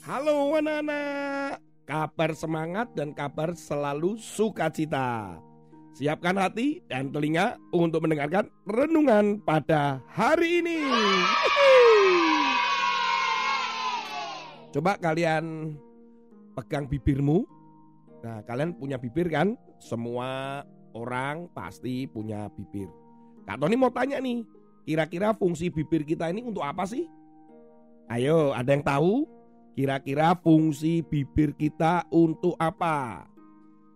[0.00, 5.36] Halo anak-anak, kabar semangat dan kabar selalu sukacita.
[5.92, 10.80] Siapkan hati dan telinga untuk mendengarkan renungan pada hari ini.
[14.72, 15.76] Coba kalian
[16.56, 17.44] pegang bibirmu.
[18.24, 19.52] Nah, kalian punya bibir kan?
[19.76, 20.64] Semua
[20.96, 22.88] orang pasti punya bibir.
[23.44, 24.48] Kak Tony mau tanya nih,
[24.88, 27.04] kira-kira fungsi bibir kita ini untuk apa sih?
[28.08, 29.39] Ayo, ada yang tahu?
[29.70, 33.30] Kira-kira fungsi bibir kita untuk apa?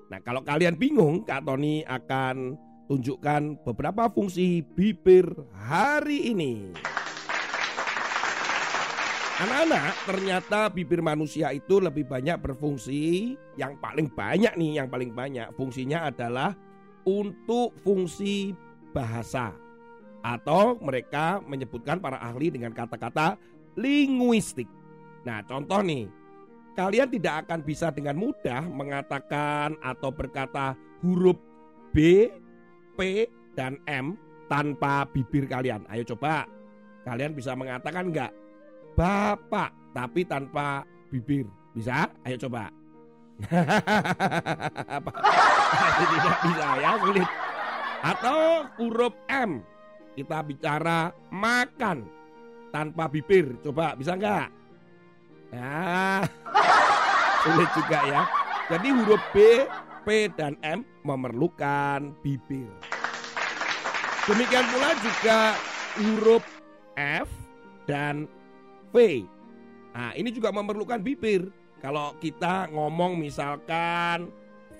[0.06, 2.54] Nah, kalau kalian bingung, Kak Tony akan
[2.86, 6.70] tunjukkan beberapa fungsi bibir hari ini.
[9.34, 13.34] Anak-anak, ternyata bibir manusia itu lebih banyak berfungsi.
[13.58, 16.54] Yang paling banyak nih, yang paling banyak fungsinya adalah
[17.02, 18.54] untuk fungsi
[18.94, 19.50] bahasa.
[20.22, 23.34] Atau mereka menyebutkan para ahli dengan kata-kata
[23.74, 24.70] linguistik.
[25.24, 26.04] Nah, contoh nih,
[26.76, 31.40] kalian tidak akan bisa dengan mudah mengatakan atau berkata huruf
[31.96, 32.28] B,
[32.94, 34.20] P, dan M
[34.52, 35.88] tanpa bibir kalian.
[35.88, 36.44] Ayo coba,
[37.08, 38.32] kalian bisa mengatakan enggak?
[38.94, 41.48] Bapak, tapi tanpa bibir.
[41.72, 42.06] Bisa?
[42.22, 42.70] Ayo coba.
[45.98, 47.28] tidak bisa ya, sulit.
[48.04, 48.38] Atau
[48.78, 49.64] huruf M,
[50.14, 52.04] kita bicara makan
[52.70, 53.56] tanpa bibir.
[53.64, 54.52] Coba, bisa enggak?
[55.54, 56.26] Ya,
[57.46, 58.22] sulit juga ya.
[58.66, 59.62] Jadi huruf B,
[60.02, 62.66] P, dan M memerlukan bibir.
[64.26, 65.54] Demikian pula juga
[66.00, 66.44] huruf
[66.98, 67.30] F
[67.86, 68.26] dan
[68.90, 69.22] V.
[69.94, 71.46] Nah, ini juga memerlukan bibir.
[71.78, 74.32] Kalau kita ngomong misalkan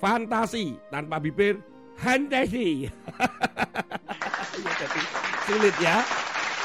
[0.03, 1.63] fantasi tanpa bibir,
[2.01, 2.89] fantasi.
[4.65, 5.01] ya, jadi
[5.47, 6.03] sulit ya.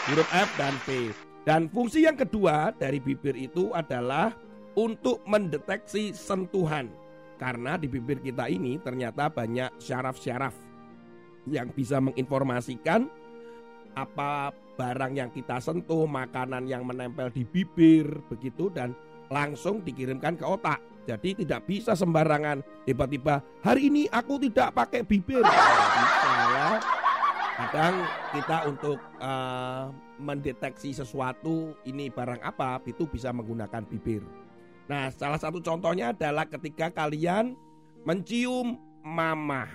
[0.09, 1.13] Huruf F dan V.
[1.47, 4.35] Dan fungsi yang kedua dari bibir itu adalah
[4.75, 6.91] untuk mendeteksi sentuhan.
[7.39, 10.51] Karena di bibir kita ini ternyata banyak syaraf-syaraf
[11.47, 13.07] yang bisa menginformasikan
[13.95, 18.95] apa barang yang kita sentuh, makanan yang menempel di bibir begitu dan
[19.31, 20.79] langsung dikirimkan ke otak.
[21.07, 25.41] Jadi tidak bisa sembarangan tiba-tiba hari ini aku tidak pakai bibir.
[25.41, 26.98] bisa ya.
[27.59, 34.23] Kadang kita untuk uh, mendeteksi sesuatu ini barang apa itu bisa menggunakan bibir.
[34.87, 37.59] Nah, salah satu contohnya adalah ketika kalian
[38.07, 39.67] mencium mama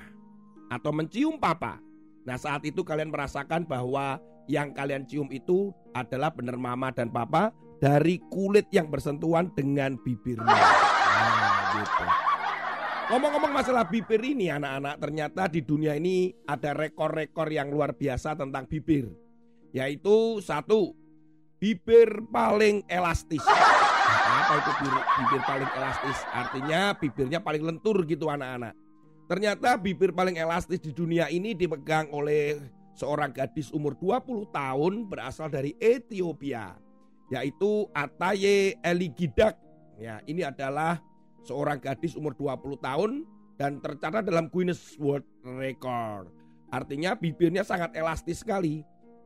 [0.73, 1.77] atau mencium papa.
[2.25, 4.17] Nah, saat itu kalian merasakan bahwa
[4.49, 7.53] yang kalian cium itu adalah benar mama dan papa
[7.85, 10.57] dari kulit yang bersentuhan dengan bibirnya.
[10.57, 12.34] Nah, gitu.
[13.05, 18.65] Ngomong-ngomong masalah bibir ini anak-anak, ternyata di dunia ini ada rekor-rekor yang luar biasa tentang
[18.65, 19.13] bibir
[19.75, 20.95] yaitu satu
[21.59, 23.43] bibir paling elastis.
[23.43, 26.19] Nah, apa itu bibir, bibir paling elastis?
[26.31, 28.73] Artinya bibirnya paling lentur gitu anak-anak.
[29.27, 32.57] Ternyata bibir paling elastis di dunia ini dipegang oleh
[32.95, 36.79] seorang gadis umur 20 tahun berasal dari Ethiopia
[37.29, 39.59] yaitu Ataye Eligidak.
[39.99, 41.03] Ya, ini adalah
[41.45, 43.11] seorang gadis umur 20 tahun
[43.61, 46.33] dan tercatat dalam Guinness World Record.
[46.73, 48.83] Artinya bibirnya sangat elastis sekali.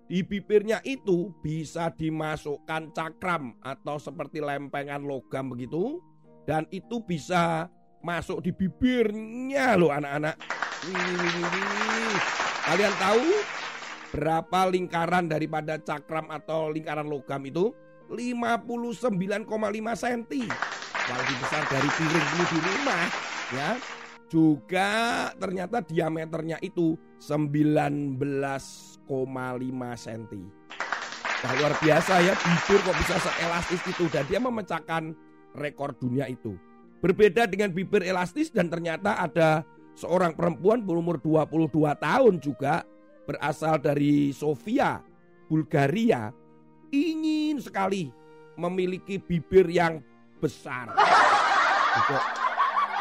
[0.08, 6.00] Di bibirnya itu bisa dimasukkan cakram atau seperti lempengan logam begitu.
[6.48, 7.68] Dan itu bisa
[8.00, 10.36] masuk di bibirnya loh anak-anak.
[12.64, 13.24] Kalian tahu
[14.16, 17.72] berapa lingkaran daripada cakram atau lingkaran logam itu?
[18.08, 19.12] 59,5
[20.00, 20.48] cm.
[21.08, 23.04] Lebih besar dari piringmu di rumah
[23.56, 23.70] ya.
[24.28, 24.90] Juga
[25.40, 28.20] ternyata diameternya itu 19
[29.96, 30.32] cm.
[31.38, 35.16] Nah, luar biasa ya bibir kok bisa seelastis itu dan dia memecahkan
[35.56, 36.58] rekor dunia itu.
[36.98, 39.62] Berbeda dengan bibir elastis dan ternyata ada
[39.96, 42.82] seorang perempuan berumur 22 tahun juga
[43.24, 44.98] berasal dari Sofia,
[45.46, 46.34] Bulgaria,
[46.90, 48.10] ingin sekali
[48.58, 50.02] memiliki bibir yang
[50.38, 50.94] besar.
[51.98, 52.16] Itu,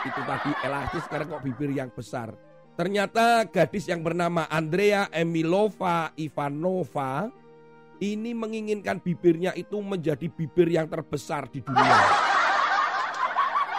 [0.10, 2.34] itu tadi elastis sekarang kok bibir yang besar.
[2.78, 7.26] Ternyata gadis yang bernama Andrea Emilova Ivanova
[7.98, 11.98] ini menginginkan bibirnya itu menjadi bibir yang terbesar di dunia.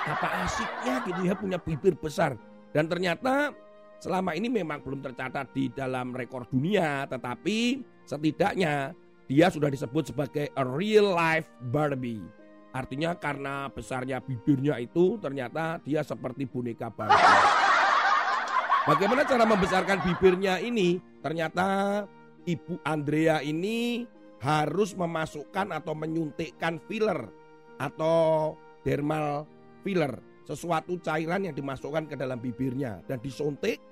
[0.08, 2.34] Apa asiknya gitu ya punya bibir besar.
[2.74, 3.54] Dan ternyata
[4.02, 10.50] selama ini memang belum tercatat di dalam rekor dunia, tetapi setidaknya dia sudah disebut sebagai
[10.58, 12.37] a real life Barbie.
[12.72, 17.16] Artinya karena besarnya bibirnya itu ternyata dia seperti boneka Barbie.
[18.88, 20.96] Bagaimana cara membesarkan bibirnya ini?
[21.20, 22.02] Ternyata
[22.48, 24.08] Ibu Andrea ini
[24.40, 27.28] harus memasukkan atau menyuntikkan filler
[27.76, 28.54] atau
[28.86, 29.44] dermal
[29.84, 30.16] filler,
[30.46, 33.82] sesuatu cairan yang dimasukkan ke dalam bibirnya dan disuntik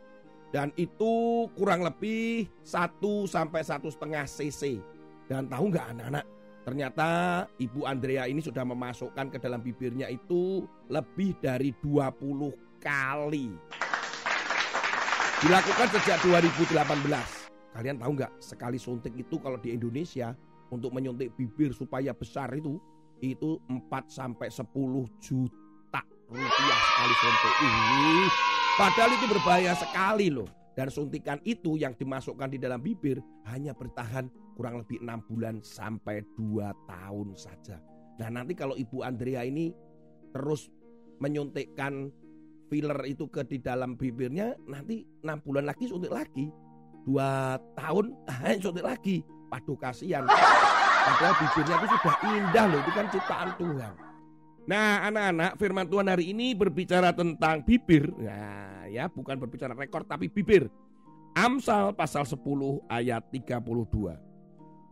[0.54, 2.96] dan itu kurang lebih 1
[3.28, 4.80] sampai satu setengah cc.
[5.26, 6.24] Dan tahu nggak anak-anak?
[6.66, 13.54] Ternyata Ibu Andrea ini sudah memasukkan ke dalam bibirnya itu lebih dari 20 kali.
[15.46, 16.74] Dilakukan sejak 2018.
[17.70, 20.34] Kalian tahu nggak sekali suntik itu kalau di Indonesia
[20.74, 22.82] untuk menyuntik bibir supaya besar itu
[23.22, 24.66] itu 4 sampai 10
[25.22, 28.26] juta rupiah sekali suntik ini.
[28.74, 30.50] Padahal itu berbahaya sekali loh.
[30.76, 33.16] Dan suntikan itu yang dimasukkan di dalam bibir
[33.48, 37.80] hanya bertahan kurang lebih enam bulan sampai 2 tahun saja.
[38.20, 39.72] Nah nanti kalau Ibu Andrea ini
[40.36, 40.68] terus
[41.16, 42.12] menyuntikkan
[42.68, 46.52] filler itu ke di dalam bibirnya nanti enam bulan lagi suntik lagi
[47.06, 49.22] dua tahun ah, suntik lagi.
[49.46, 50.26] Waduh kasihan.
[50.26, 53.92] Padahal bibirnya itu sudah indah loh, itu kan ciptaan Tuhan.
[54.66, 58.10] Nah anak-anak firman Tuhan hari ini berbicara tentang bibir.
[58.18, 60.66] Nah ya bukan berbicara rekor tapi bibir.
[61.38, 62.42] Amsal pasal 10
[62.90, 63.62] ayat 32.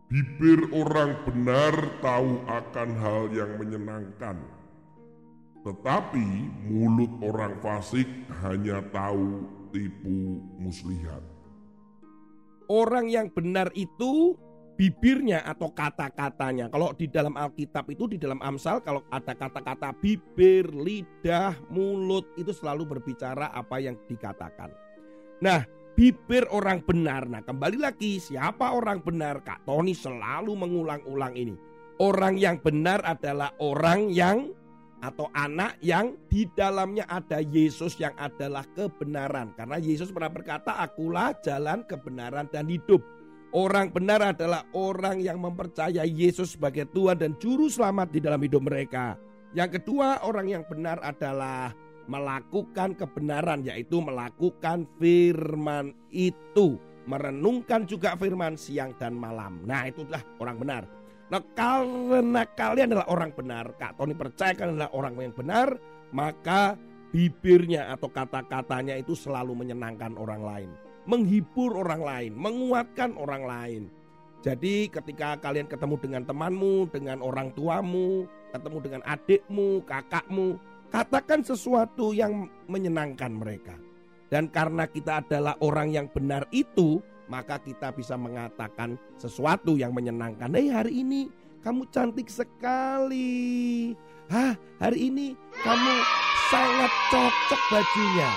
[0.07, 4.37] Bibir orang benar tahu akan hal yang menyenangkan.
[5.65, 6.27] Tetapi
[6.69, 8.05] mulut orang fasik
[8.45, 11.25] hanya tahu tipu muslihat.
[12.69, 14.37] Orang yang benar itu
[14.75, 16.67] bibirnya atau kata-katanya.
[16.69, 22.51] Kalau di dalam Alkitab itu di dalam Amsal kalau ada kata-kata bibir, lidah, mulut itu
[22.51, 24.69] selalu berbicara apa yang dikatakan.
[25.39, 25.63] Nah,
[25.95, 27.25] bibir orang benar.
[27.25, 29.41] Nah, kembali lagi siapa orang benar?
[29.41, 31.55] Kak Tony selalu mengulang-ulang ini.
[31.95, 34.51] Orang yang benar adalah orang yang
[34.99, 39.55] atau anak yang di dalamnya ada Yesus yang adalah kebenaran.
[39.55, 42.99] Karena Yesus pernah berkata, "Akulah jalan kebenaran dan hidup."
[43.53, 48.65] Orang benar adalah orang yang mempercayai Yesus sebagai Tuhan dan juru selamat di dalam hidup
[48.65, 49.15] mereka.
[49.55, 51.71] Yang kedua, orang yang benar adalah
[52.05, 56.75] melakukan kebenaran yaitu melakukan firman itu,
[57.07, 59.63] merenungkan juga firman siang dan malam.
[59.63, 60.83] Nah, itulah orang benar.
[61.25, 65.73] Nah karena kalian adalah orang benar, Kak Tony percaya kalian adalah orang yang benar,
[66.13, 66.77] maka
[67.09, 70.69] bibirnya atau kata-katanya itu selalu menyenangkan orang lain.
[71.05, 73.83] Menghibur orang lain, menguatkan orang lain.
[74.45, 80.57] Jadi ketika kalian ketemu dengan temanmu, dengan orang tuamu, ketemu dengan adikmu, kakakmu,
[80.93, 83.73] katakan sesuatu yang menyenangkan mereka.
[84.29, 90.53] Dan karena kita adalah orang yang benar itu, maka kita bisa mengatakan sesuatu yang menyenangkan.
[90.53, 91.29] Hei hari ini
[91.65, 93.93] kamu cantik sekali.
[94.29, 95.93] Hah hari ini kamu
[96.53, 98.31] sangat cocok bajunya.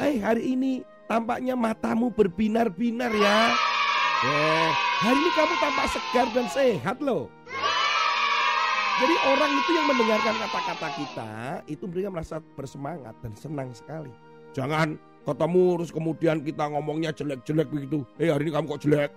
[0.00, 0.72] Hei hari ini
[1.08, 3.56] tampaknya matamu berbinar-binar ya.
[4.18, 4.70] Eh,
[5.02, 7.32] hari ini kamu tampak segar dan sehat loh.
[8.98, 11.32] Jadi orang itu yang mendengarkan kata-kata kita
[11.70, 14.10] itu mereka merasa bersemangat dan senang sekali.
[14.52, 18.02] Jangan ketemu terus kemudian kita ngomongnya jelek-jelek begitu.
[18.18, 19.10] Eh hari ini kamu kok jelek?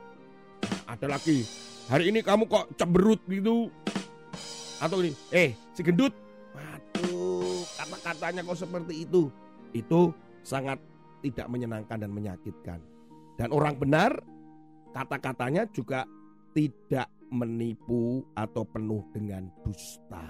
[0.85, 1.43] Ada lagi.
[1.89, 3.73] Hari ini kamu kok cemberut gitu.
[4.77, 6.13] Atau ini, eh si gendut.
[6.53, 9.33] Waduh, kata-katanya kok seperti itu.
[9.73, 10.13] Itu
[10.45, 10.77] sangat
[11.21, 12.79] tidak menyenangkan dan menyakitkan.
[13.37, 14.11] Dan orang benar
[14.91, 16.03] kata-katanya juga
[16.51, 20.25] tidak menipu atau penuh dengan dusta.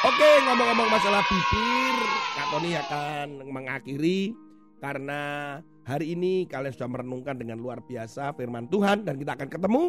[0.00, 1.96] Oke, ngomong-ngomong masalah bibir,
[2.36, 4.32] Kak Tony akan mengakhiri
[4.80, 5.20] karena
[5.84, 9.82] hari ini kalian sudah merenungkan dengan luar biasa firman Tuhan dan kita akan ketemu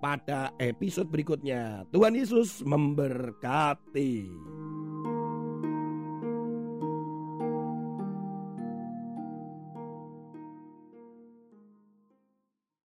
[0.00, 1.84] pada episode berikutnya.
[1.92, 4.24] Tuhan Yesus memberkati.